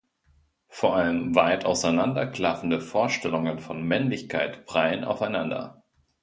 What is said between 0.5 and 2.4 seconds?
Vor allem weit auseinander